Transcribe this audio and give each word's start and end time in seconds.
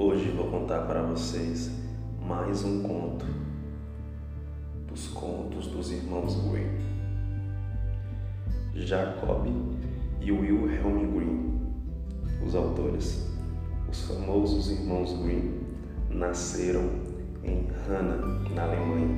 Hoje 0.00 0.30
vou 0.30 0.46
contar 0.46 0.82
para 0.86 1.02
vocês 1.02 1.72
mais 2.22 2.62
um 2.62 2.84
conto 2.84 3.26
dos 4.86 5.08
contos 5.08 5.66
dos 5.66 5.90
irmãos 5.90 6.36
Grimm. 6.36 6.78
Jacob 8.76 9.48
e 10.20 10.30
Wilhelm 10.30 11.16
Grimm, 11.16 11.58
os 12.46 12.54
autores. 12.54 13.26
Os 13.90 14.02
famosos 14.02 14.70
irmãos 14.70 15.12
Grimm 15.20 15.66
nasceram 16.08 16.88
em 17.42 17.66
Hanna, 17.88 18.18
na 18.54 18.62
Alemanha, 18.62 19.08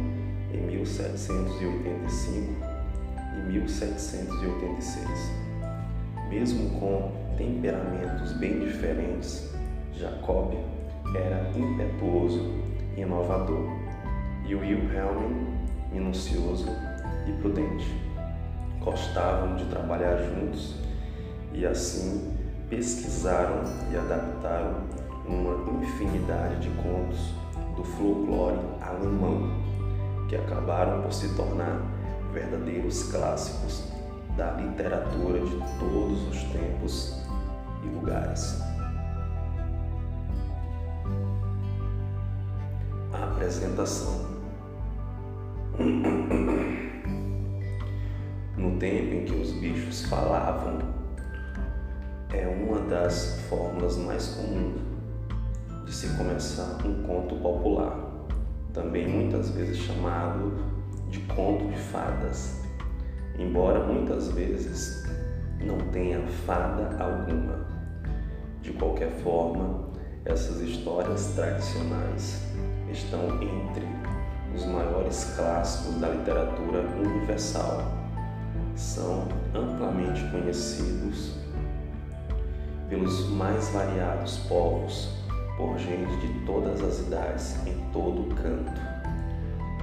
em 0.51 0.67
1785 0.67 2.55
e 3.37 3.41
1786. 3.53 5.31
Mesmo 6.31 6.70
com 6.81 7.12
temperamentos 7.37 8.33
bem 8.33 8.61
diferentes, 8.61 9.59
Jacob 10.01 10.55
era 11.15 11.51
impetuoso 11.55 12.41
e 12.97 13.03
inovador, 13.03 13.69
e 14.47 14.55
Wilhelm 14.55 15.59
minucioso 15.93 16.69
e 17.27 17.33
prudente. 17.33 18.01
Gostavam 18.83 19.57
de 19.57 19.67
trabalhar 19.67 20.17
juntos 20.17 20.77
e 21.53 21.67
assim 21.67 22.35
pesquisaram 22.71 23.63
e 23.93 23.97
adaptaram 23.97 24.85
uma 25.27 25.83
infinidade 25.83 26.61
de 26.61 26.71
contos 26.83 27.35
do 27.77 27.85
folclore 27.85 28.59
alemão 28.81 29.51
que 30.29 30.37
acabaram 30.37 31.03
por 31.03 31.12
se 31.12 31.35
tornar 31.35 31.83
verdadeiros 32.33 33.11
clássicos 33.11 33.85
da 34.37 34.53
literatura 34.53 35.41
de 35.41 35.57
todos 35.79 36.29
os 36.29 36.42
tempos 36.45 37.23
e 37.85 37.89
lugares. 37.89 38.70
Apresentação. 43.41 44.27
No 48.55 48.78
tempo 48.78 49.14
em 49.14 49.24
que 49.24 49.33
os 49.33 49.52
bichos 49.52 50.02
falavam, 50.02 50.78
é 52.34 52.46
uma 52.46 52.80
das 52.80 53.41
fórmulas 53.48 53.96
mais 53.96 54.27
comuns 54.34 54.83
de 55.86 55.94
se 55.94 56.08
começar 56.18 56.86
um 56.86 57.02
conto 57.02 57.34
popular, 57.36 58.27
também 58.74 59.08
muitas 59.08 59.48
vezes 59.50 59.78
chamado 59.78 60.52
de 61.08 61.20
conto 61.20 61.66
de 61.68 61.78
fadas, 61.78 62.62
embora 63.38 63.83
muitas 63.86 64.28
vezes 64.33 65.02
não 65.64 65.78
tenha 65.91 66.20
fada 66.46 67.02
alguma. 67.02 67.66
De 68.61 68.72
qualquer 68.72 69.11
forma, 69.22 69.88
essas 70.27 70.61
histórias 70.61 71.33
tradicionais 71.34 72.50
estão 72.92 73.42
entre 73.42 73.86
os 74.55 74.64
maiores 74.66 75.34
clássicos 75.36 76.00
da 76.00 76.08
literatura 76.08 76.80
universal. 76.98 77.92
São 78.74 79.28
amplamente 79.55 80.22
conhecidos 80.30 81.34
pelos 82.88 83.28
mais 83.30 83.68
variados 83.70 84.38
povos, 84.48 85.14
por 85.56 85.78
gente 85.78 86.16
de 86.16 86.46
todas 86.46 86.83
as 86.83 87.00
idades, 87.00 87.66
em 87.66 87.74
todo 87.92 88.34
canto. 88.34 88.80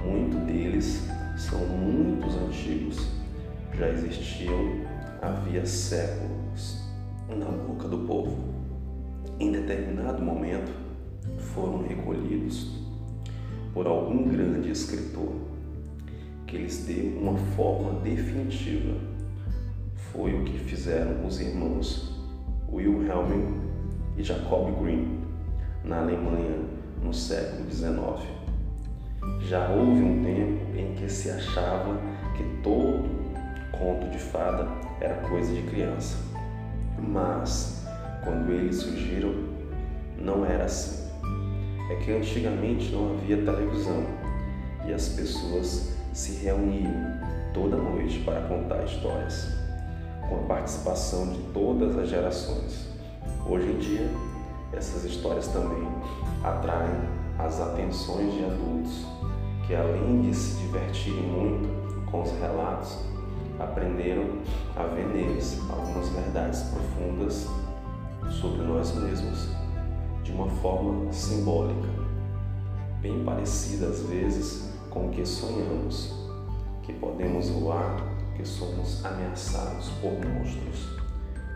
Muitos 0.04 0.40
deles 0.40 1.08
são 1.36 1.58
muitos 1.60 2.36
antigos, 2.36 3.08
já 3.74 3.88
existiam 3.88 4.86
havia 5.22 5.64
séculos 5.66 6.88
na 7.28 7.46
boca 7.46 7.88
do 7.88 7.98
povo. 8.06 8.36
Em 9.38 9.52
determinado 9.52 10.22
momento, 10.22 10.72
foram 11.54 11.82
recolhidos 11.82 12.77
por 13.72 13.86
algum 13.86 14.28
grande 14.28 14.70
escritor 14.70 15.34
que 16.46 16.56
lhes 16.56 16.84
deu 16.86 17.18
uma 17.18 17.36
forma 17.56 18.00
definitiva. 18.00 18.94
Foi 20.12 20.32
o 20.32 20.44
que 20.44 20.58
fizeram 20.58 21.26
os 21.26 21.40
irmãos 21.40 22.18
Wilhelm 22.72 23.60
e 24.16 24.22
Jacob 24.22 24.80
Grimm 24.80 25.20
na 25.84 26.00
Alemanha 26.00 26.58
no 27.02 27.12
século 27.12 27.70
XIX. 27.70 28.26
Já 29.40 29.68
houve 29.68 30.02
um 30.02 30.22
tempo 30.22 30.76
em 30.76 30.94
que 30.94 31.08
se 31.10 31.30
achava 31.30 32.00
que 32.36 32.44
todo 32.62 33.08
conto 33.72 34.08
de 34.10 34.18
fada 34.18 34.66
era 35.00 35.16
coisa 35.28 35.52
de 35.54 35.62
criança, 35.62 36.16
mas 36.98 37.86
quando 38.24 38.50
eles 38.50 38.76
surgiram 38.76 39.34
não 40.18 40.44
era 40.44 40.64
assim 40.64 41.07
é 41.88 41.94
que 41.96 42.12
antigamente 42.12 42.92
não 42.92 43.12
havia 43.12 43.36
televisão 43.38 44.04
e 44.86 44.92
as 44.92 45.08
pessoas 45.08 45.96
se 46.12 46.44
reuniam 46.44 46.92
toda 47.54 47.76
noite 47.76 48.18
para 48.20 48.42
contar 48.42 48.84
histórias, 48.84 49.48
com 50.28 50.36
a 50.36 50.48
participação 50.48 51.32
de 51.32 51.38
todas 51.54 51.96
as 51.96 52.08
gerações. 52.08 52.88
Hoje 53.46 53.66
em 53.70 53.78
dia, 53.78 54.10
essas 54.72 55.04
histórias 55.04 55.48
também 55.48 55.88
atraem 56.44 56.94
as 57.38 57.60
atenções 57.60 58.34
de 58.34 58.44
adultos 58.44 59.06
que, 59.66 59.74
além 59.74 60.22
de 60.22 60.34
se 60.34 60.56
divertirem 60.62 61.22
muito 61.22 62.10
com 62.10 62.22
os 62.22 62.32
relatos, 62.32 62.98
aprenderam 63.58 64.24
a 64.76 64.82
ver 64.84 65.06
neles 65.06 65.58
algumas 65.70 66.08
verdades 66.10 66.62
profundas 66.62 67.46
sobre 68.30 68.62
nós 68.62 68.94
mesmos 68.94 69.57
de 70.28 70.34
uma 70.34 70.46
forma 70.46 71.10
simbólica, 71.10 71.88
bem 73.00 73.24
parecida 73.24 73.86
às 73.86 74.02
vezes 74.02 74.74
com 74.90 75.06
o 75.06 75.10
que 75.10 75.24
sonhamos, 75.24 76.14
que 76.82 76.92
podemos 76.92 77.48
voar, 77.48 77.96
que 78.36 78.46
somos 78.46 79.02
ameaçados 79.06 79.88
por 80.02 80.12
monstros, 80.12 80.98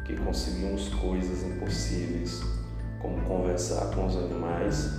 que 0.06 0.16
conseguimos 0.16 0.88
coisas 0.88 1.42
impossíveis, 1.42 2.42
como 2.98 3.20
conversar 3.24 3.94
com 3.94 4.06
os 4.06 4.16
animais 4.16 4.90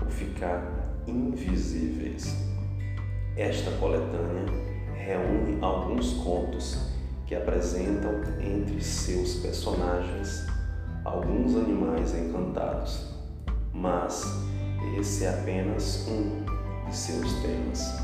ou 0.00 0.10
ficar 0.10 0.62
invisíveis. 1.06 2.34
Esta 3.36 3.70
coletânea 3.72 4.46
reúne 4.94 5.58
alguns 5.60 6.14
contos 6.14 6.78
que 7.26 7.34
apresentam 7.34 8.22
entre 8.40 8.80
seus 8.80 9.34
personagens 9.34 10.46
alguns 11.04 11.54
animais 11.56 12.14
encantados 12.14 13.07
mas 13.80 14.44
esse 14.98 15.24
é 15.24 15.30
apenas 15.30 16.06
um 16.08 16.44
de 16.88 16.96
seus 16.96 17.32
temas. 17.34 18.00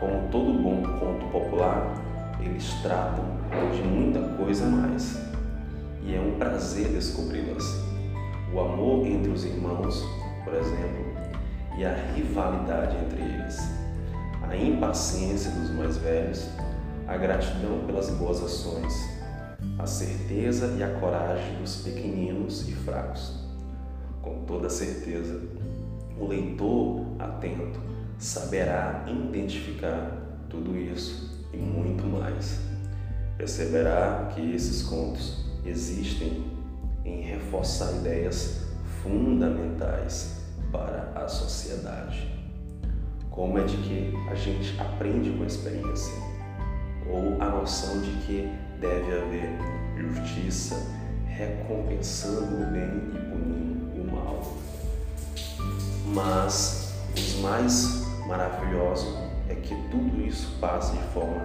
Como 0.00 0.28
todo 0.28 0.60
bom 0.60 0.82
conto 0.98 1.26
popular, 1.30 1.94
eles 2.40 2.68
tratam 2.82 3.24
de 3.74 3.82
muita 3.82 4.20
coisa 4.36 4.66
mais, 4.66 5.16
e 6.02 6.14
é 6.14 6.20
um 6.20 6.36
prazer 6.38 6.88
descobri-las. 6.88 7.64
O 8.52 8.60
amor 8.60 9.06
entre 9.06 9.30
os 9.30 9.44
irmãos, 9.44 10.04
por 10.44 10.54
exemplo, 10.54 11.04
e 11.78 11.84
a 11.84 11.94
rivalidade 12.14 12.96
entre 12.96 13.22
eles, 13.22 13.58
a 14.42 14.56
impaciência 14.56 15.50
dos 15.52 15.70
mais 15.70 15.96
velhos, 15.96 16.48
a 17.06 17.16
gratidão 17.16 17.84
pelas 17.86 18.10
boas 18.10 18.42
ações, 18.42 18.92
a 19.78 19.86
certeza 19.86 20.74
e 20.78 20.82
a 20.82 20.88
coragem 21.00 21.56
dos 21.60 21.76
pequeninos 21.76 22.68
e 22.68 22.72
fracos 22.72 23.43
com 24.24 24.44
toda 24.46 24.70
certeza, 24.70 25.40
o 26.18 26.26
leitor 26.26 27.04
atento 27.18 27.78
saberá 28.18 29.04
identificar 29.06 30.16
tudo 30.48 30.76
isso 30.76 31.46
e 31.52 31.58
muito 31.58 32.04
mais. 32.06 32.60
Perceberá 33.36 34.30
que 34.34 34.54
esses 34.54 34.82
contos 34.82 35.44
existem 35.64 36.44
em 37.04 37.20
reforçar 37.20 37.92
ideias 37.96 38.62
fundamentais 39.02 40.42
para 40.72 41.12
a 41.14 41.28
sociedade. 41.28 42.32
Como 43.30 43.58
é 43.58 43.64
de 43.64 43.76
que 43.76 44.14
a 44.30 44.34
gente 44.34 44.80
aprende 44.80 45.30
com 45.30 45.42
a 45.42 45.46
experiência, 45.46 46.14
ou 47.10 47.42
a 47.42 47.50
noção 47.50 48.00
de 48.00 48.10
que 48.24 48.48
deve 48.80 49.18
haver 49.18 49.50
justiça 49.98 50.76
recompensando 51.26 52.62
o 52.62 52.66
bem 52.70 53.10
e 53.12 53.30
punindo 53.30 53.73
mas 56.06 56.94
os 57.16 57.40
mais 57.40 58.06
maravilhosos 58.26 59.16
é 59.48 59.54
que 59.54 59.74
tudo 59.90 60.20
isso 60.26 60.56
passa 60.60 60.96
de 60.96 61.02
forma 61.12 61.40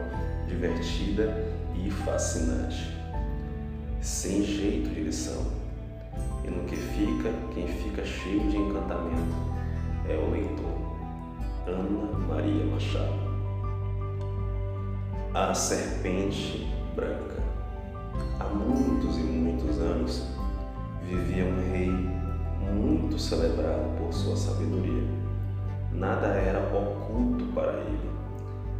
divertida 0.47 1.45
e 1.75 1.91
fascinante, 1.91 2.95
sem 4.01 4.43
jeito 4.43 4.89
de 4.89 5.01
lição. 5.01 5.45
E 6.43 6.49
no 6.49 6.63
que 6.65 6.75
fica, 6.75 7.31
quem 7.53 7.67
fica 7.67 8.05
cheio 8.05 8.49
de 8.49 8.57
encantamento 8.57 9.35
é 10.07 10.15
o 10.15 10.31
leitor. 10.31 10.79
Ana 11.67 12.17
Maria 12.27 12.65
Machado. 12.65 13.29
A 15.33 15.53
Serpente 15.53 16.67
Branca. 16.95 17.43
Há 18.39 18.45
muitos 18.45 19.17
e 19.17 19.21
muitos 19.21 19.79
anos 19.79 20.23
vivia 21.03 21.45
um 21.45 21.71
rei 21.71 22.08
muito 22.69 23.17
celebrado 23.19 23.97
por 23.97 24.13
sua 24.13 24.35
sabedoria. 24.35 25.03
Nada 25.91 26.27
era 26.27 26.59
oculto 26.75 27.45
para 27.53 27.73
ele. 27.73 28.09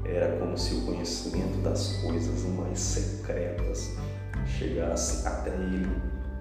Era 0.06 0.38
como 0.38 0.57
se 0.57 0.75
o 0.75 0.86
conhecimento 0.86 1.62
das 1.62 1.97
coisas 2.01 2.45
mais 2.56 2.80
secretas 2.80 3.97
chegasse 4.45 5.27
até 5.27 5.51
ele 5.51 5.89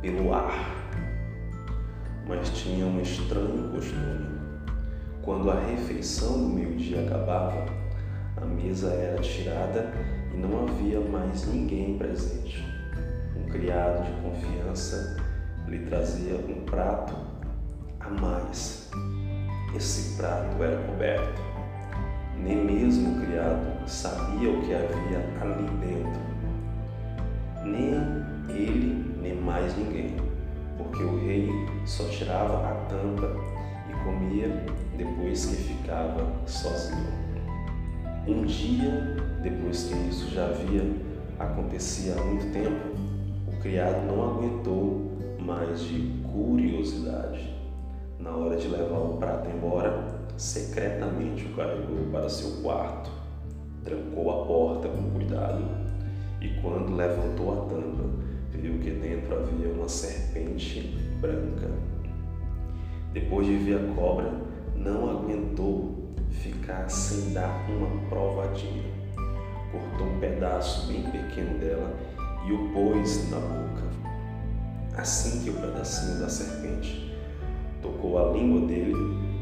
pelo 0.00 0.32
ar. 0.32 0.90
Mas 2.26 2.50
tinha 2.50 2.86
um 2.86 3.00
estranho 3.00 3.70
costume. 3.70 4.38
Quando 5.22 5.50
a 5.50 5.60
refeição 5.60 6.38
do 6.38 6.48
meio-dia 6.48 7.04
acabava, 7.04 7.66
a 8.36 8.44
mesa 8.44 8.92
era 8.92 9.20
tirada 9.20 9.92
e 10.32 10.36
não 10.36 10.66
havia 10.66 11.00
mais 11.00 11.46
ninguém 11.46 11.98
presente. 11.98 12.64
Um 13.36 13.50
criado 13.50 14.04
de 14.04 14.20
confiança 14.22 15.16
lhe 15.66 15.80
trazia 15.80 16.36
um 16.36 16.64
prato 16.64 17.27
mais. 18.10 18.90
Esse 19.74 20.16
prato 20.16 20.62
era 20.62 20.76
coberto. 20.82 21.42
Nem 22.36 22.64
mesmo 22.64 23.16
o 23.16 23.20
criado 23.20 23.88
sabia 23.88 24.50
o 24.50 24.62
que 24.62 24.74
havia 24.74 25.18
ali 25.40 25.68
dentro. 25.80 26.20
Nem 27.64 28.28
ele, 28.48 29.14
nem 29.20 29.34
mais 29.34 29.76
ninguém, 29.76 30.16
porque 30.76 31.02
o 31.02 31.18
rei 31.26 31.50
só 31.84 32.04
tirava 32.08 32.68
a 32.68 32.74
tampa 32.86 33.36
e 33.90 34.04
comia 34.04 34.48
depois 34.96 35.46
que 35.46 35.56
ficava 35.56 36.32
sozinho. 36.46 37.12
Um 38.26 38.44
dia, 38.44 39.16
depois 39.42 39.84
que 39.84 39.94
isso 40.08 40.30
já 40.30 40.46
havia 40.46 41.08
acontecia 41.38 42.14
há 42.14 42.24
muito 42.24 42.52
tempo, 42.52 42.96
o 43.46 43.60
criado 43.60 44.06
não 44.06 44.22
aguentou 44.22 45.12
mais 45.38 45.80
de 45.80 46.20
curiosidade. 46.30 47.57
Na 48.18 48.34
hora 48.34 48.56
de 48.56 48.66
levar 48.66 48.98
o 48.98 49.16
prato 49.16 49.48
embora, 49.48 50.04
secretamente 50.36 51.44
o 51.44 51.54
carregou 51.54 52.10
para 52.10 52.28
seu 52.28 52.62
quarto, 52.62 53.12
trancou 53.84 54.30
a 54.30 54.44
porta 54.44 54.88
com 54.88 55.10
cuidado 55.10 55.64
e, 56.40 56.48
quando 56.60 56.96
levantou 56.96 57.52
a 57.52 57.68
tampa, 57.68 58.04
viu 58.50 58.80
que 58.80 58.90
dentro 58.90 59.36
havia 59.36 59.72
uma 59.72 59.88
serpente 59.88 60.80
branca. 61.20 61.70
Depois 63.12 63.46
de 63.46 63.56
ver 63.56 63.76
a 63.76 63.94
cobra, 63.94 64.32
não 64.74 65.10
aguentou 65.10 66.08
ficar 66.30 66.88
sem 66.88 67.32
dar 67.32 67.66
uma 67.70 68.08
provadinha. 68.08 68.84
Cortou 69.70 70.08
um 70.08 70.18
pedaço 70.18 70.88
bem 70.88 71.02
pequeno 71.04 71.56
dela 71.58 71.94
e 72.48 72.52
o 72.52 72.72
pôs 72.72 73.30
na 73.30 73.38
boca. 73.38 73.84
Assim 74.96 75.44
que 75.44 75.50
o 75.50 75.54
pedacinho 75.54 76.18
da 76.18 76.28
serpente 76.28 77.07
tocou 77.82 78.18
a 78.18 78.32
língua 78.32 78.66
dele, 78.66 78.94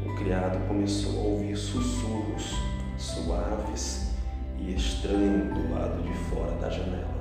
o 0.05 0.15
criado 0.15 0.67
começou 0.67 1.19
a 1.19 1.23
ouvir 1.23 1.55
sussurros 1.55 2.55
suaves 2.97 4.11
e 4.59 4.73
estranhos 4.73 5.53
do 5.53 5.73
lado 5.73 6.01
de 6.03 6.13
fora 6.29 6.51
da 6.59 6.69
janela. 6.69 7.17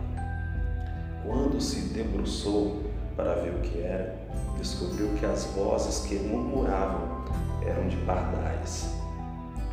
Quando 1.25 1.61
se 1.61 1.93
debruçou 1.93 2.83
para 3.17 3.35
ver 3.37 3.55
o 3.55 3.61
que 3.61 3.81
era, 3.81 4.17
descobriu 4.59 5.09
que 5.19 5.27
as 5.27 5.45
vozes 5.47 6.07
que 6.07 6.17
murmuravam 6.17 7.25
eram 7.67 7.89
de 7.89 7.97
pardais, 7.99 8.89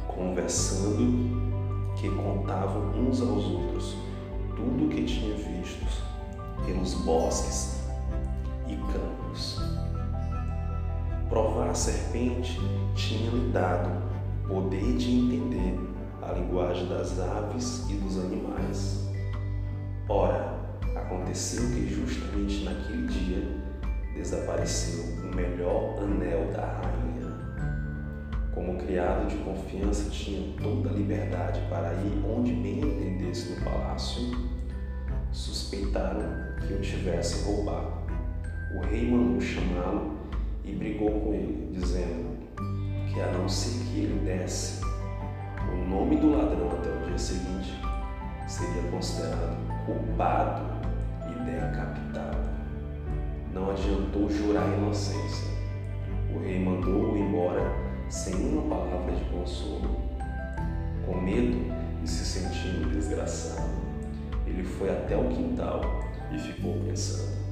conversando 0.07 1.41
que 1.95 2.09
contavam 2.09 2.89
uns 2.95 3.21
aos 3.21 3.45
outros 3.45 3.95
tudo 4.55 4.85
o 4.85 4.89
que 4.89 5.03
tinha 5.03 5.35
visto 5.35 5.85
pelos 6.65 6.93
bosques 6.95 7.83
e 8.67 8.75
campos. 8.75 9.59
Provar 11.33 11.71
a 11.71 11.73
serpente 11.73 12.59
tinha 12.93 13.31
lhe 13.31 13.51
dado 13.51 13.89
o 14.43 14.47
poder 14.49 14.97
de 14.97 15.09
entender 15.09 15.79
a 16.21 16.31
linguagem 16.31 16.87
das 16.87 17.19
aves 17.19 17.89
e 17.89 17.95
dos 17.95 18.19
animais. 18.19 19.09
Ora, 20.07 20.59
aconteceu 20.95 21.71
que 21.71 21.87
justamente 21.87 22.63
naquele 22.63 23.07
dia 23.07 23.47
desapareceu 24.13 25.05
o 25.23 25.35
melhor 25.35 25.97
anel 26.03 26.51
da 26.51 26.67
rainha. 26.67 27.33
Como 28.53 28.77
criado 28.77 29.27
de 29.27 29.37
confiança, 29.37 30.11
tinha 30.11 30.55
toda 30.61 30.91
a 30.91 30.93
liberdade 30.93 31.59
para 31.67 31.95
ir 31.95 32.23
onde 32.29 32.53
bem 32.53 32.79
entendesse 32.79 33.55
no 33.55 33.65
palácio. 33.65 34.21
Suspeitaram 35.31 36.53
que 36.59 36.75
o 36.75 36.79
tivesse 36.79 37.43
roubado. 37.43 38.03
O 38.75 38.81
rei 38.81 39.09
mandou 39.09 39.41
chamá-lo 39.41 40.22
e 40.65 40.71
brigou 40.71 41.11
com 41.11 41.33
ele, 41.33 41.69
dizendo 41.71 42.37
que 43.11 43.19
a 43.19 43.31
não 43.31 43.47
ser 43.47 43.83
que 43.85 43.99
ele 43.99 44.19
desse 44.25 44.83
o 45.71 45.89
nome 45.89 46.17
do 46.17 46.31
ladrão 46.31 46.71
até 46.71 46.89
o 46.89 47.07
dia 47.07 47.17
seguinte, 47.17 47.73
seria 48.47 48.83
considerado 48.91 49.57
culpado 49.85 50.65
e 51.29 51.43
decapitado. 51.45 52.37
Não 53.53 53.71
adiantou 53.71 54.29
jurar 54.29 54.67
inocência. 54.77 55.51
O 56.33 56.39
rei 56.39 56.59
mandou-o 56.59 57.17
embora 57.17 57.71
sem 58.09 58.33
uma 58.35 58.75
palavra 58.75 59.15
de 59.15 59.23
consolo. 59.25 60.01
Com 61.05 61.19
medo 61.19 61.73
e 62.03 62.07
se 62.07 62.25
sentindo 62.25 62.89
desgraçado, 62.89 63.69
ele 64.47 64.63
foi 64.63 64.89
até 64.89 65.17
o 65.17 65.29
quintal 65.29 65.81
e 66.31 66.39
ficou 66.39 66.79
pensando. 66.85 67.42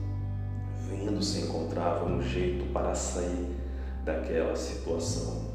Vendo 0.91 1.23
se 1.23 1.43
encontrava 1.43 2.05
um 2.05 2.21
jeito 2.21 2.65
para 2.73 2.93
sair 2.93 3.55
daquela 4.03 4.53
situação. 4.57 5.49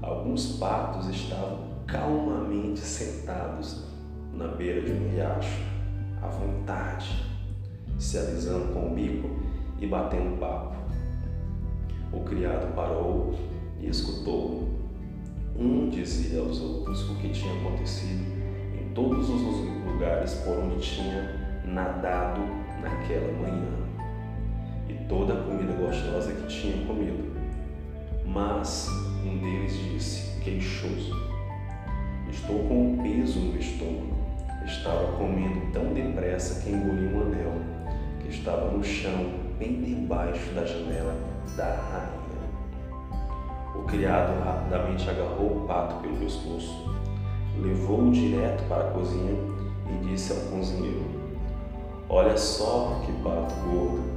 Alguns 0.00 0.56
patos 0.56 1.08
estavam 1.08 1.58
calmamente 1.86 2.80
sentados 2.80 3.84
na 4.32 4.48
beira 4.48 4.80
de 4.80 4.92
um 4.92 5.10
riacho, 5.10 5.60
à 6.22 6.26
vontade, 6.26 7.22
se 7.98 8.16
alisando 8.16 8.72
com 8.72 8.92
o 8.92 8.94
bico 8.94 9.28
e 9.78 9.86
batendo 9.86 10.38
papo. 10.40 10.76
O 12.10 12.20
criado 12.20 12.74
parou 12.74 13.34
e 13.78 13.88
escutou. 13.88 14.68
Um 15.54 15.90
dizia 15.90 16.40
aos 16.40 16.60
outros 16.62 17.10
o 17.10 17.16
que 17.16 17.28
tinha 17.28 17.54
acontecido 17.60 18.24
em 18.80 18.94
todos 18.94 19.28
os 19.28 19.42
lugares 19.84 20.34
por 20.36 20.56
onde 20.56 20.80
tinha 20.80 21.62
nadado 21.66 22.40
naquela 22.80 23.30
manhã 23.32 23.81
e 24.92 25.04
toda 25.08 25.32
a 25.34 25.42
comida 25.42 25.72
gostosa 25.72 26.32
que 26.32 26.46
tinha 26.46 26.86
comido. 26.86 27.32
Mas 28.26 28.88
um 29.24 29.38
deles 29.38 29.72
disse, 29.72 30.40
queixoso: 30.40 31.14
Estou 32.30 32.58
com 32.68 32.92
um 32.92 33.02
peso 33.02 33.40
no 33.40 33.58
estômago. 33.58 34.12
Estava 34.64 35.12
comendo 35.16 35.72
tão 35.72 35.92
depressa 35.92 36.62
que 36.62 36.70
engoli 36.70 37.06
um 37.06 37.22
anel 37.22 37.52
que 38.20 38.28
estava 38.28 38.70
no 38.70 38.84
chão, 38.84 39.32
bem 39.58 39.82
debaixo 39.82 40.52
da 40.52 40.64
janela 40.64 41.14
da 41.56 41.74
rainha. 41.74 42.22
O 43.74 43.82
criado 43.84 44.42
rapidamente 44.44 45.08
agarrou 45.10 45.64
o 45.64 45.66
pato 45.66 45.96
pelo 45.96 46.16
pescoço, 46.16 46.94
levou-o 47.60 48.12
direto 48.12 48.62
para 48.68 48.88
a 48.88 48.90
cozinha 48.92 49.34
e 49.90 50.06
disse 50.06 50.32
ao 50.32 50.38
cozinheiro: 50.56 51.04
Olha 52.08 52.36
só 52.36 53.00
que 53.04 53.12
pato 53.22 53.54
gordo. 53.64 54.11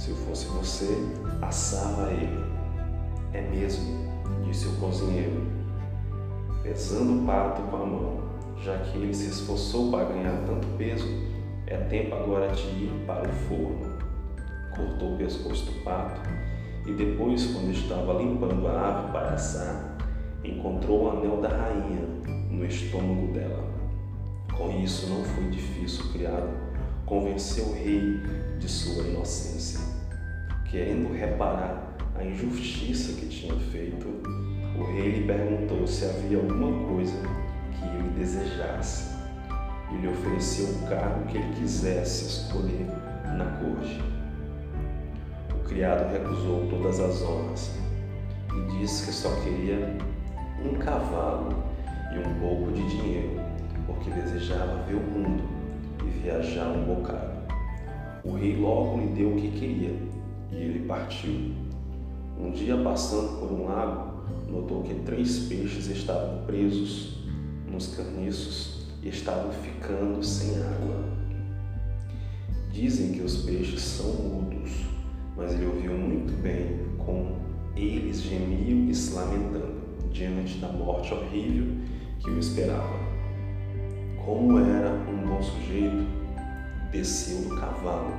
Se 0.00 0.12
eu 0.12 0.16
fosse 0.16 0.46
você, 0.46 0.96
assava 1.42 2.10
ele. 2.10 2.42
É 3.34 3.42
mesmo, 3.42 3.98
disse 4.42 4.66
o 4.66 4.76
cozinheiro, 4.76 5.46
pesando 6.62 7.22
o 7.22 7.26
pato 7.26 7.60
com 7.64 7.76
a 7.76 7.84
mão, 7.84 8.22
já 8.56 8.78
que 8.78 8.96
ele 8.96 9.12
se 9.12 9.28
esforçou 9.28 9.90
para 9.90 10.04
ganhar 10.04 10.32
tanto 10.46 10.66
peso, 10.78 11.06
é 11.66 11.76
tempo 11.76 12.14
agora 12.14 12.48
de 12.48 12.62
ir 12.62 13.04
para 13.06 13.28
o 13.28 13.32
forno. 13.46 13.98
Cortou 14.74 15.16
o 15.16 15.18
pescoço 15.18 15.66
do 15.66 15.84
pato 15.84 16.22
e 16.86 16.94
depois, 16.94 17.52
quando 17.52 17.70
estava 17.70 18.14
limpando 18.14 18.68
a 18.68 18.88
ave 18.88 19.12
para 19.12 19.34
assar, 19.34 19.98
encontrou 20.42 21.04
o 21.04 21.10
anel 21.10 21.42
da 21.42 21.50
rainha 21.50 22.08
no 22.48 22.64
estômago 22.64 23.34
dela. 23.34 23.68
Com 24.56 24.70
isso, 24.82 25.10
não 25.10 25.22
foi 25.22 25.50
difícil 25.50 26.06
o 26.06 26.12
criado 26.14 26.70
convencer 27.04 27.64
o 27.64 27.72
rei 27.74 28.00
de 28.60 28.68
sua 28.68 29.02
inocência. 29.02 29.89
Querendo 30.70 31.12
reparar 31.12 31.96
a 32.14 32.24
injustiça 32.24 33.18
que 33.18 33.26
tinha 33.26 33.58
feito, 33.72 34.06
o 34.78 34.84
rei 34.92 35.18
lhe 35.18 35.26
perguntou 35.26 35.84
se 35.84 36.04
havia 36.04 36.38
alguma 36.38 36.86
coisa 36.86 37.16
que 37.72 37.84
ele 37.88 38.08
desejasse. 38.16 39.16
E 39.90 39.96
lhe 39.96 40.06
ofereceu 40.06 40.66
o 40.66 40.88
cargo 40.88 41.26
que 41.26 41.38
ele 41.38 41.54
quisesse 41.56 42.24
escolher 42.24 42.86
na 43.36 43.46
corte. 43.58 44.00
Criado 45.66 46.12
recusou 46.12 46.68
todas 46.68 47.00
as 47.00 47.20
honras 47.20 47.76
e 48.54 48.78
disse 48.78 49.06
que 49.06 49.12
só 49.12 49.28
queria 49.40 49.98
um 50.64 50.74
cavalo 50.74 51.64
e 52.14 52.18
um 52.20 52.34
pouco 52.38 52.70
de 52.70 52.88
dinheiro, 52.88 53.40
porque 53.88 54.08
desejava 54.10 54.84
ver 54.84 54.94
o 54.94 55.00
mundo 55.00 55.42
e 56.06 56.10
viajar 56.22 56.68
um 56.68 56.84
bocado. 56.84 57.40
O 58.22 58.34
rei 58.34 58.56
logo 58.56 58.98
lhe 59.00 59.08
deu 59.08 59.32
o 59.32 59.36
que 59.36 59.50
queria 59.50 60.09
e 60.52 60.56
ele 60.56 60.86
partiu. 60.86 61.52
Um 62.38 62.50
dia, 62.50 62.76
passando 62.78 63.38
por 63.38 63.52
um 63.52 63.66
lago, 63.66 64.24
notou 64.48 64.82
que 64.82 64.94
três 64.94 65.40
peixes 65.40 65.88
estavam 65.88 66.44
presos 66.46 67.18
nos 67.70 67.94
caniços 67.94 68.86
e 69.02 69.08
estavam 69.08 69.52
ficando 69.52 70.22
sem 70.22 70.56
água. 70.62 71.04
Dizem 72.72 73.12
que 73.12 73.20
os 73.20 73.42
peixes 73.42 73.82
são 73.82 74.12
mudos, 74.12 74.70
mas 75.36 75.52
ele 75.52 75.66
ouviu 75.66 75.92
muito 75.92 76.32
bem 76.42 76.80
como 76.98 77.36
eles 77.76 78.22
gemiam 78.22 78.88
e 78.88 78.94
se 78.94 79.14
lamentando 79.14 79.80
diante 80.12 80.58
da 80.58 80.68
morte 80.68 81.12
horrível 81.12 81.76
que 82.20 82.30
o 82.30 82.38
esperava. 82.38 82.98
Como 84.24 84.58
era 84.58 84.90
um 85.08 85.28
bom 85.28 85.42
sujeito, 85.42 86.06
desceu 86.90 87.48
do 87.48 87.56
cavalo 87.56 88.12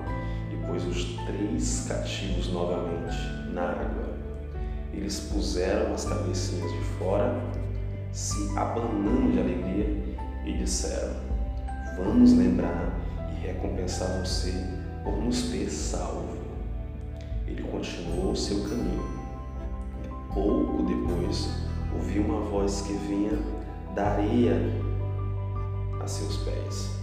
e 0.51 0.67
pôs 0.67 0.85
os 0.85 1.15
três 1.25 1.85
cativos 1.87 2.51
novamente 2.51 3.17
na 3.53 3.69
água. 3.69 4.11
Eles 4.93 5.19
puseram 5.31 5.93
as 5.93 6.05
cabecinhas 6.05 6.71
de 6.71 6.81
fora, 6.97 7.41
se 8.11 8.57
abanando 8.57 9.31
de 9.31 9.39
alegria, 9.39 10.17
e 10.45 10.53
disseram: 10.53 11.15
Vamos 11.97 12.33
lembrar 12.33 12.99
e 13.31 13.47
recompensar 13.47 14.19
você 14.19 14.53
por 15.03 15.17
nos 15.17 15.43
ter 15.43 15.69
salvo. 15.69 16.37
Ele 17.47 17.63
continuou 17.63 18.35
seu 18.35 18.63
caminho. 18.63 19.21
Pouco 20.33 20.83
depois, 20.83 21.49
ouviu 21.93 22.23
uma 22.23 22.41
voz 22.49 22.81
que 22.81 22.93
vinha 22.93 23.37
da 23.93 24.11
areia 24.11 24.57
a 26.01 26.07
seus 26.07 26.37
pés. 26.37 27.00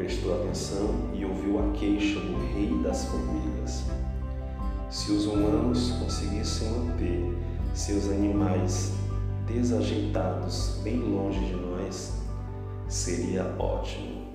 Prestou 0.00 0.42
atenção 0.42 1.10
e 1.12 1.26
ouviu 1.26 1.58
a 1.58 1.72
queixa 1.72 2.18
do 2.20 2.38
rei 2.54 2.82
das 2.82 3.04
formigas. 3.04 3.84
Se 4.88 5.12
os 5.12 5.26
humanos 5.26 5.90
conseguissem 6.00 6.70
manter 6.70 7.36
seus 7.74 8.08
animais 8.08 8.94
desajeitados 9.46 10.80
bem 10.82 11.00
longe 11.00 11.40
de 11.40 11.54
nós, 11.54 12.14
seria 12.88 13.44
ótimo. 13.58 14.32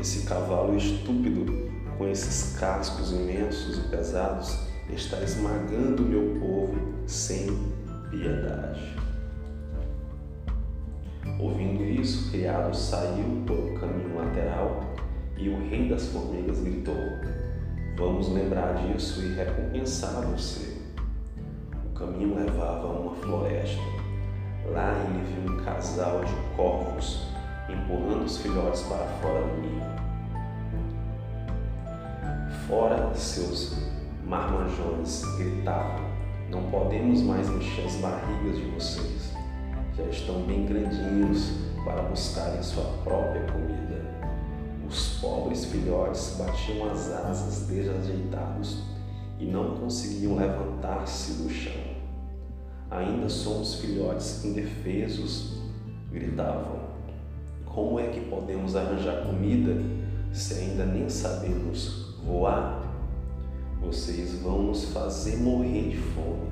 Esse 0.00 0.24
cavalo 0.24 0.74
estúpido, 0.74 1.44
com 1.98 2.08
esses 2.08 2.58
cascos 2.58 3.12
imensos 3.12 3.76
e 3.76 3.88
pesados, 3.90 4.58
está 4.88 5.20
esmagando 5.22 6.02
meu 6.02 6.40
povo 6.40 6.78
sem 7.06 7.46
piedade. 8.10 8.96
Ouvindo 11.40 11.84
isso, 11.84 12.26
o 12.26 12.30
criado 12.32 12.74
saiu 12.74 13.24
um 13.24 13.44
caminho 13.78 14.16
lateral 14.16 14.80
e 15.36 15.48
o 15.48 15.68
rei 15.68 15.88
das 15.88 16.08
formigas 16.08 16.58
gritou: 16.60 16.96
Vamos 17.96 18.28
lembrar 18.28 18.74
disso 18.74 19.22
e 19.22 19.34
recompensar 19.34 20.22
você. 20.22 20.78
O 21.86 21.96
caminho 21.96 22.34
levava 22.34 22.88
a 22.88 22.90
uma 22.90 23.14
floresta. 23.14 23.80
Lá 24.72 24.92
ele 25.04 25.24
viu 25.32 25.54
um 25.54 25.64
casal 25.64 26.24
de 26.24 26.34
corvos 26.56 27.28
empurrando 27.68 28.24
os 28.24 28.38
filhotes 28.38 28.82
para 28.82 29.06
fora 29.22 29.40
do 29.40 29.60
ninho. 29.60 29.98
Fora, 32.66 33.14
seus 33.14 33.78
marmanjões 34.26 35.22
gritavam: 35.36 36.04
Não 36.50 36.68
podemos 36.68 37.22
mais 37.22 37.48
encher 37.48 37.86
as 37.86 37.94
barrigas 37.94 38.56
de 38.56 38.64
vocês 38.72 39.17
já 39.98 40.04
estão 40.10 40.42
bem 40.42 40.64
grandinhos 40.64 41.50
para 41.84 42.02
buscarem 42.02 42.62
sua 42.62 42.84
própria 43.02 43.42
comida. 43.50 43.98
Os 44.88 45.18
pobres 45.20 45.64
filhotes 45.64 46.36
batiam 46.38 46.88
as 46.88 47.10
asas 47.10 47.66
desajeitados 47.66 48.84
e 49.40 49.44
não 49.44 49.76
conseguiam 49.76 50.36
levantar-se 50.36 51.42
do 51.42 51.50
chão. 51.50 51.82
Ainda 52.90 53.28
somos 53.28 53.74
filhotes 53.80 54.44
indefesos, 54.44 55.58
gritavam. 56.10 56.78
Como 57.66 57.98
é 57.98 58.06
que 58.06 58.20
podemos 58.20 58.76
arranjar 58.76 59.26
comida 59.26 59.82
se 60.32 60.54
ainda 60.54 60.86
nem 60.86 61.08
sabemos 61.08 62.14
voar? 62.24 62.82
Vocês 63.80 64.40
vão 64.40 64.62
nos 64.62 64.84
fazer 64.86 65.36
morrer 65.38 65.90
de 65.90 65.96
fome. 65.96 66.48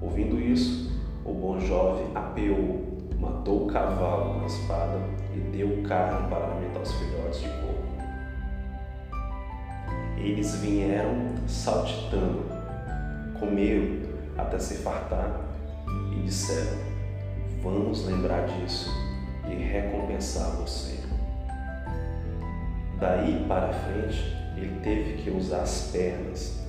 Ouvindo 0.00 0.40
isso, 0.40 0.90
o 1.24 1.32
bom 1.32 1.60
jovem 1.60 2.06
apeou, 2.14 2.98
matou 3.18 3.64
o 3.64 3.66
cavalo 3.66 4.34
com 4.34 4.42
a 4.42 4.46
espada 4.46 5.00
e 5.34 5.38
deu 5.56 5.82
carne 5.82 6.28
para 6.28 6.46
alimentar 6.46 6.80
os 6.80 6.92
filhotes 6.92 7.40
de 7.40 7.48
porco. 7.48 7.82
Eles 10.18 10.56
vieram 10.56 11.34
saltitando, 11.46 12.44
comeram 13.38 14.02
até 14.36 14.58
se 14.58 14.76
fartar 14.78 15.40
e 16.16 16.20
disseram: 16.22 16.78
Vamos 17.62 18.04
lembrar 18.06 18.46
disso 18.46 18.90
e 19.48 19.54
recompensar 19.54 20.50
você. 20.56 20.98
Daí 22.98 23.44
para 23.48 23.72
frente, 23.72 24.36
ele 24.56 24.80
teve 24.80 25.22
que 25.22 25.30
usar 25.30 25.62
as 25.62 25.90
pernas. 25.92 26.62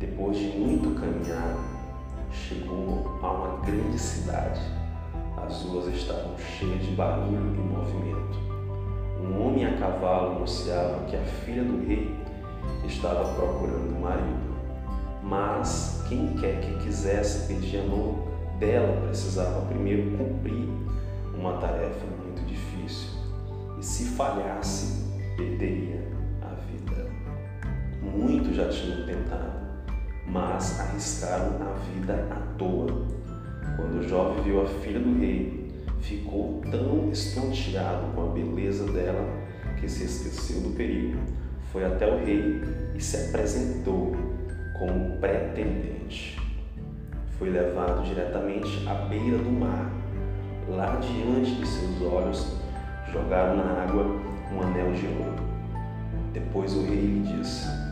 Depois 0.00 0.36
de 0.36 0.46
muito 0.58 1.00
caminhar, 1.00 1.77
chegou 2.46 3.18
a 3.22 3.30
uma 3.30 3.56
grande 3.64 3.98
cidade. 3.98 4.60
As 5.36 5.62
ruas 5.62 5.94
estavam 5.94 6.36
cheias 6.38 6.84
de 6.84 6.92
barulho 6.92 7.54
e 7.54 7.58
movimento. 7.58 8.38
Um 9.20 9.46
homem 9.46 9.66
a 9.66 9.76
cavalo 9.76 10.36
anunciava 10.36 11.04
que 11.06 11.16
a 11.16 11.22
filha 11.22 11.64
do 11.64 11.86
rei 11.86 12.14
estava 12.86 13.34
procurando 13.34 13.96
um 13.96 14.00
marido. 14.00 14.48
Mas 15.22 16.04
quem 16.08 16.34
quer 16.36 16.60
que 16.60 16.84
quisesse 16.84 17.46
pedir 17.46 17.80
a 17.80 17.84
mão 17.84 18.28
dela 18.58 19.06
precisava 19.06 19.66
primeiro 19.66 20.16
cumprir 20.16 20.68
uma 21.34 21.54
tarefa 21.58 22.06
muito 22.22 22.44
difícil. 22.46 23.10
E 23.78 23.84
se 23.84 24.04
falhasse, 24.04 25.04
perderia 25.36 26.02
a 26.42 26.54
vida. 26.54 27.10
Muitos 28.02 28.56
já 28.56 28.68
tinham 28.68 29.06
tentado, 29.06 29.47
mas 30.30 30.78
arriscaram 30.80 31.56
a 31.60 31.72
vida 31.90 32.26
à 32.30 32.58
toa. 32.58 33.06
Quando 33.76 34.08
jovem 34.08 34.42
viu 34.42 34.62
a 34.62 34.66
filha 34.66 35.00
do 35.00 35.18
rei, 35.18 35.72
ficou 36.00 36.60
tão 36.70 37.10
estonteado 37.10 38.12
com 38.14 38.22
a 38.22 38.32
beleza 38.32 38.90
dela 38.92 39.24
que 39.78 39.88
se 39.88 40.04
esqueceu 40.04 40.60
do 40.60 40.76
perigo. 40.76 41.18
Foi 41.72 41.84
até 41.84 42.06
o 42.12 42.24
rei 42.24 42.60
e 42.94 43.00
se 43.00 43.28
apresentou 43.28 44.16
como 44.78 45.18
pretendente. 45.18 46.38
Foi 47.38 47.50
levado 47.50 48.04
diretamente 48.04 48.86
à 48.88 48.94
beira 48.94 49.38
do 49.38 49.50
mar. 49.50 49.92
Lá 50.68 50.96
diante 50.96 51.54
de 51.54 51.66
seus 51.66 52.02
olhos, 52.02 52.56
jogaram 53.12 53.56
na 53.56 53.82
água 53.82 54.04
um 54.52 54.60
anel 54.60 54.92
de 54.92 55.06
ouro. 55.06 55.36
Depois 56.32 56.74
o 56.74 56.82
rei 56.82 57.00
lhe 57.00 57.20
disse: 57.20 57.87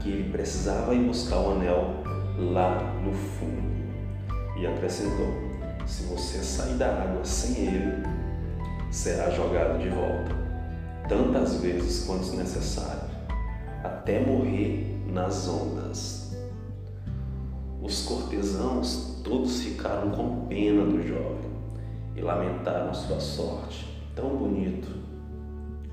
que 0.00 0.08
ele 0.08 0.32
precisava 0.32 0.94
ir 0.94 1.04
buscar 1.04 1.38
o 1.40 1.52
anel 1.52 2.02
lá 2.38 2.94
no 3.04 3.12
fundo. 3.12 3.70
E 4.58 4.66
acrescentou: 4.66 5.32
se 5.86 6.04
você 6.04 6.38
sair 6.38 6.74
da 6.74 7.02
água 7.02 7.24
sem 7.24 7.66
ele, 7.66 8.02
será 8.90 9.30
jogado 9.30 9.78
de 9.78 9.88
volta, 9.88 10.34
tantas 11.08 11.60
vezes 11.60 12.04
quanto 12.04 12.34
necessário, 12.36 13.08
até 13.84 14.20
morrer 14.20 14.98
nas 15.06 15.48
ondas. 15.48 16.36
Os 17.82 18.02
cortesãos 18.02 19.20
todos 19.24 19.62
ficaram 19.62 20.10
com 20.10 20.46
pena 20.46 20.84
do 20.84 21.06
jovem 21.06 21.50
e 22.14 22.20
lamentaram 22.20 22.92
sua 22.92 23.20
sorte, 23.20 23.86
tão 24.14 24.36
bonito. 24.36 24.88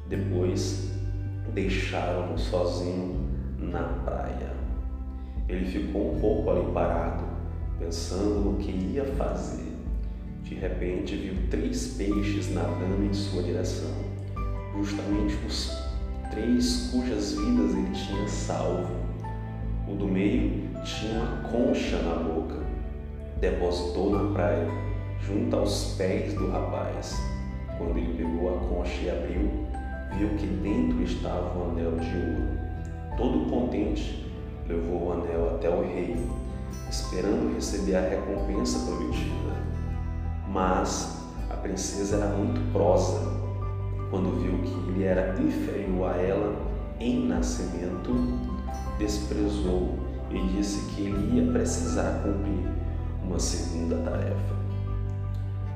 Depois 0.08 0.92
deixaram-no 1.54 2.38
sozinho 2.38 3.27
na 3.60 3.84
praia. 4.06 4.52
Ele 5.48 5.66
ficou 5.66 6.16
um 6.16 6.20
pouco 6.20 6.50
ali 6.50 6.72
parado, 6.72 7.24
pensando 7.80 8.52
no 8.52 8.58
que 8.58 8.72
ia 8.72 9.06
fazer. 9.16 9.74
De 10.44 10.56
repente 10.56 11.16
viu 11.16 11.50
três 11.50 11.96
peixes 11.98 12.54
nadando 12.54 13.04
em 13.04 13.14
sua 13.14 13.44
direção, 13.44 13.92
justamente 14.78 15.36
os 15.46 15.78
três 16.32 16.90
cujas 16.92 17.34
vidas 17.34 17.74
ele 17.74 17.92
tinha 17.92 18.28
salvo. 18.28 18.96
O 19.88 19.96
do 19.96 20.08
meio 20.08 20.70
tinha 20.84 21.22
uma 21.22 21.50
concha 21.50 21.98
na 21.98 22.16
boca. 22.16 22.58
Depositou 23.40 24.12
na 24.12 24.34
praia, 24.34 24.68
junto 25.22 25.56
aos 25.56 25.96
pés 25.98 26.34
do 26.34 26.50
rapaz. 26.50 27.16
Quando 27.78 27.98
ele 27.98 28.18
pegou 28.18 28.56
a 28.56 28.60
concha 28.68 29.02
e 29.04 29.10
abriu, 29.10 29.50
viu 30.18 30.30
que 30.38 30.48
dentro 30.48 31.04
estava 31.04 31.58
um 31.58 31.72
anel 31.72 31.92
de 31.98 32.18
ouro 32.18 32.57
todo 33.18 33.50
contente, 33.50 34.26
levou 34.68 35.08
o 35.08 35.12
anel 35.12 35.56
até 35.56 35.70
o 35.70 35.82
rei, 35.82 36.16
esperando 36.90 37.56
receber 37.56 37.96
a 37.96 38.02
recompensa 38.02 38.86
prometida. 38.86 39.58
Mas 40.48 41.18
a 41.50 41.56
princesa 41.56 42.18
era 42.18 42.28
muito 42.28 42.72
prosa. 42.72 43.36
Quando 44.10 44.40
viu 44.40 44.60
que 44.60 44.92
ele 44.92 45.04
era 45.04 45.36
inferior 45.42 46.12
a 46.12 46.18
ela 46.18 46.56
em 47.00 47.28
nascimento, 47.28 48.14
desprezou 48.98 49.96
e 50.30 50.40
disse 50.56 50.86
que 50.92 51.02
ele 51.04 51.38
ia 51.38 51.52
precisar 51.52 52.22
cumprir 52.24 52.72
uma 53.24 53.40
segunda 53.40 53.98
tarefa. 53.98 54.56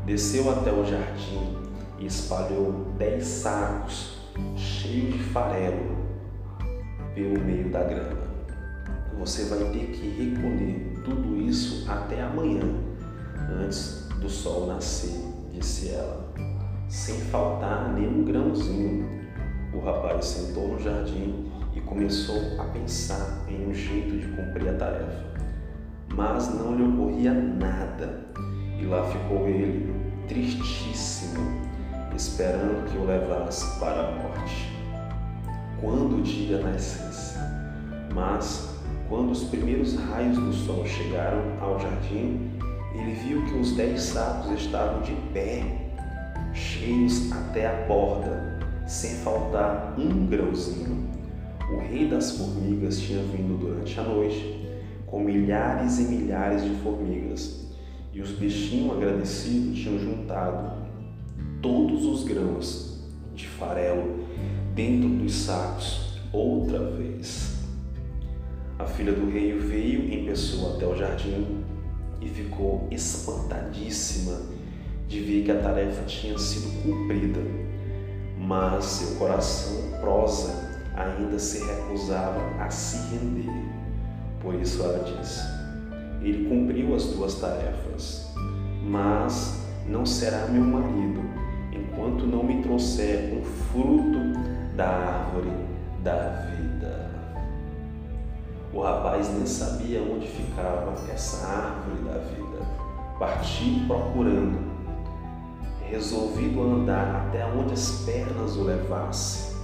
Desceu 0.05 0.50
até 0.50 0.71
o 0.71 0.86
jardim 0.86 1.57
e 2.00 2.05
espalhou 2.05 2.88
dez 2.98 3.25
sacos 3.25 4.17
cheios 4.55 5.13
de 5.13 5.19
farelo 5.19 6.00
pelo 7.13 7.39
meio 7.44 7.70
da 7.70 7.84
grama. 7.84 8.22
Você 9.18 9.46
vai 9.46 9.60
ter 9.72 9.88
que 9.88 10.08
recolher 10.10 11.01
tudo 11.03 11.38
isso 11.41 11.89
até 11.89 12.22
amanhã, 12.22 12.62
antes 13.63 14.08
do 14.20 14.30
sol 14.30 14.68
nascer, 14.68 15.20
disse 15.51 15.89
ela, 15.89 16.32
sem 16.88 17.15
faltar 17.25 17.94
nenhum 17.94 18.24
grãozinho. 18.24 19.22
O 19.74 19.80
rapaz 19.80 20.25
sentou 20.25 20.70
no 20.70 20.80
jardim 20.80 21.51
e 21.74 21.82
começou 21.82 22.60
a 22.60 22.65
pensar 22.65 23.46
em 23.48 23.70
um 23.70 23.74
jeito 23.74 24.18
de 24.18 24.27
cumprir 24.27 24.70
a 24.70 24.74
tarefa. 24.74 25.32
Mas 26.13 26.53
não 26.53 26.75
lhe 26.75 26.84
ocorria 26.84 27.34
nada, 27.34 28.25
e 28.80 28.86
lá 28.86 29.03
ficou 29.03 29.48
ele, 29.48 29.94
tristíssimo, 30.27 31.62
esperando 32.15 32.89
que 32.89 32.98
o 32.98 33.06
levasse 33.06 33.80
para 33.80 34.08
a 34.08 34.12
morte. 34.12 34.81
Quando 35.82 36.20
o 36.20 36.22
dia 36.22 36.60
nascesse, 36.60 37.40
mas 38.14 38.76
quando 39.10 39.32
os 39.32 39.46
primeiros 39.46 39.96
raios 39.96 40.38
do 40.38 40.54
sol 40.54 40.86
chegaram 40.86 41.42
ao 41.60 41.80
jardim, 41.80 42.52
ele 42.94 43.14
viu 43.14 43.44
que 43.46 43.58
os 43.58 43.76
dez 43.76 44.00
sacos 44.04 44.52
estavam 44.52 45.02
de 45.02 45.14
pé, 45.34 45.64
cheios 46.54 47.32
até 47.32 47.66
a 47.66 47.88
borda, 47.88 48.60
sem 48.86 49.16
faltar 49.16 49.96
um 49.98 50.28
grãozinho. 50.28 51.10
O 51.74 51.80
rei 51.80 52.08
das 52.08 52.38
formigas 52.38 53.00
tinha 53.00 53.24
vindo 53.24 53.58
durante 53.58 54.00
a 54.00 54.04
noite, 54.04 54.64
com 55.08 55.20
milhares 55.20 55.98
e 55.98 56.04
milhares 56.04 56.64
de 56.64 56.76
formigas, 56.82 57.68
e 58.14 58.22
os 58.22 58.30
bichinhos 58.34 58.98
agradecidos 58.98 59.80
tinham 59.80 59.98
juntado 59.98 60.74
todos 61.60 62.06
os 62.06 62.24
grãos 62.24 63.02
de 63.34 63.48
farelo 63.48 64.20
dentro 64.74 65.10
dos 65.10 65.34
sacos 65.34 66.20
outra 66.32 66.80
vez. 66.92 67.60
A 68.80 68.86
filha 68.86 69.13
do 69.13 69.30
rei 69.30 69.58
veio 69.58 70.12
em 70.12 70.25
pessoa 70.25 70.75
até 70.75 70.86
o 70.86 70.96
jardim 70.96 71.63
e 72.20 72.28
ficou 72.28 72.88
espantadíssima 72.90 74.40
de 75.08 75.20
ver 75.20 75.44
que 75.44 75.51
a 75.51 75.60
tarefa 75.60 76.04
tinha 76.04 76.38
sido 76.38 76.82
cumprida, 76.84 77.42
mas 78.40 78.86
seu 78.86 79.18
coração 79.18 80.00
prosa 80.00 80.72
ainda 80.96 81.38
se 81.38 81.63
recusava 81.63 82.42
a 82.60 82.70
se 82.70 83.16
render. 83.16 83.51
Por 84.40 84.56
isso 84.56 84.82
ela 84.82 85.04
disse: 85.04 85.42
Ele 86.22 86.48
cumpriu 86.48 86.96
as 86.96 87.06
duas 87.08 87.36
tarefas, 87.36 88.32
mas 88.84 89.62
não 89.88 90.06
será 90.06 90.48
meu 90.48 90.63
marido 90.63 91.22
enquanto 91.74 92.25
não 92.25 92.44
me 92.44 92.62
trouxer 92.63 93.34
um 93.34 93.44
fruto 93.44 94.50
da 94.75 94.88
árvore 94.88 95.51
da 96.04 96.46
vida. 96.56 97.12
O 98.74 98.82
rapaz 98.82 99.30
nem 99.34 99.46
sabia 99.46 100.01
onde 100.01 100.28
ficava 100.28 100.94
essa 101.12 101.46
árvore 101.46 102.04
da 102.04 102.20
vida. 102.20 102.66
Partiu 103.20 103.86
procurando, 103.86 104.60
resolvido 105.90 106.62
andar 106.62 107.28
até 107.28 107.46
onde 107.46 107.74
as 107.74 108.04
pernas 108.06 108.56
o 108.56 108.63
levassem, 108.63 109.58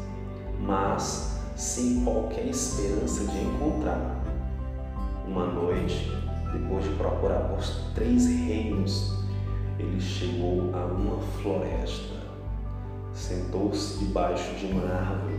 mas 0.59 1.39
sem 1.55 2.03
qualquer 2.03 2.45
esperança 2.45 3.23
de 3.25 3.37
encontrar. 3.39 4.17
Uma 5.25 5.45
noite, 5.45 6.11
depois 6.53 6.83
de 6.83 6.91
procurar 6.91 7.39
por 7.49 7.63
três 7.95 8.27
reinos, 8.27 9.17
ele 9.79 9.99
chegou 9.99 10.71
a 10.75 10.85
uma 10.85 11.19
floresta. 11.41 12.16
Sentou-se 13.17 13.97
debaixo 13.97 14.55
de 14.55 14.67
uma 14.67 14.83
árvore 14.83 15.33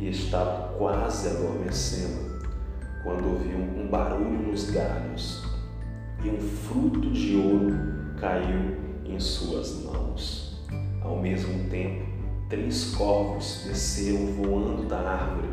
e 0.00 0.10
estava 0.10 0.76
quase 0.76 1.28
adormecendo 1.28 2.40
quando 3.04 3.24
ouviu 3.28 3.56
um 3.56 3.88
barulho 3.88 4.50
nos 4.50 4.68
galhos 4.70 5.44
e 6.24 6.28
um 6.28 6.40
fruto 6.40 7.12
de 7.12 7.36
ouro 7.36 7.72
caiu 8.18 8.76
em 9.04 9.20
suas 9.20 9.84
mãos. 9.84 10.66
Ao 11.02 11.16
mesmo 11.20 11.70
tempo, 11.70 12.04
três 12.48 12.96
corvos 12.96 13.62
desceram 13.64 14.26
voando 14.26 14.88
da 14.88 14.98
árvore, 14.98 15.48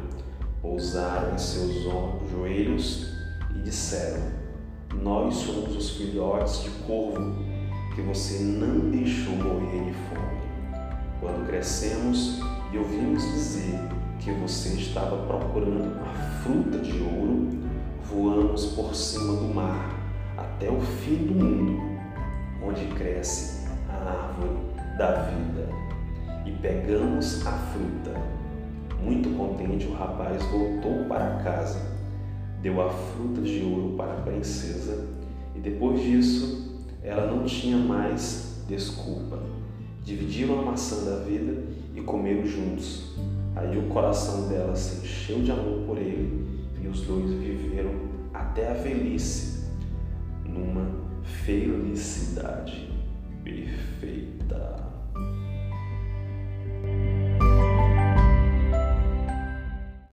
pousaram 0.64 1.36
em 1.36 1.38
seus 1.38 1.84
joelhos 2.32 3.14
e 3.56 3.60
disseram: 3.60 4.24
Nós 4.96 5.36
somos 5.36 5.76
os 5.76 5.92
filhotes 5.92 6.64
de 6.64 6.70
corvo 6.88 7.36
que 7.94 8.02
você 8.02 8.40
não 8.40 8.90
deixou 8.90 9.36
morrer 9.36 9.86
de 9.86 9.94
fome. 10.10 10.41
Quando 11.22 11.46
crescemos 11.46 12.40
e 12.74 12.80
ouvimos 12.80 13.22
dizer 13.22 13.80
que 14.20 14.32
você 14.32 14.70
estava 14.70 15.28
procurando 15.28 15.96
a 16.02 16.42
fruta 16.42 16.80
de 16.80 17.00
ouro, 17.00 17.48
voamos 18.04 18.66
por 18.74 18.96
cima 18.96 19.34
do 19.36 19.54
mar 19.54 19.96
até 20.36 20.68
o 20.68 20.82
fim 20.82 21.18
do 21.18 21.36
mundo, 21.36 21.80
onde 22.66 22.88
cresce 22.96 23.68
a 23.88 23.98
árvore 24.10 24.58
da 24.98 25.12
vida, 25.30 25.70
e 26.44 26.52
pegamos 26.54 27.46
a 27.46 27.52
fruta. 27.52 28.20
Muito 29.00 29.30
contente, 29.38 29.86
o 29.86 29.94
rapaz 29.94 30.42
voltou 30.46 31.06
para 31.06 31.44
casa, 31.44 32.00
deu 32.64 32.82
a 32.82 32.90
fruta 32.90 33.42
de 33.42 33.64
ouro 33.64 33.96
para 33.96 34.14
a 34.14 34.22
princesa 34.22 35.06
e 35.56 35.60
depois 35.60 36.02
disso 36.02 36.82
ela 37.04 37.28
não 37.28 37.46
tinha 37.46 37.78
mais 37.78 38.64
desculpa. 38.68 39.51
Dividiram 40.04 40.60
a 40.60 40.64
maçã 40.64 41.06
da 41.06 41.24
vida 41.24 41.64
e 41.96 42.02
comeram 42.02 42.46
juntos. 42.46 43.16
Aí 43.56 43.78
o 43.78 43.84
coração 43.90 44.48
dela 44.48 44.76
se 44.76 45.04
encheu 45.04 45.42
de 45.42 45.52
amor 45.52 45.86
por 45.86 45.98
ele 45.98 46.48
e 46.82 46.88
os 46.88 47.02
dois 47.02 47.30
viveram 47.32 47.92
até 48.34 48.72
a 48.72 48.74
velhice, 48.74 49.66
numa 50.46 50.90
felicidade 51.46 52.90
perfeita. 53.44 54.91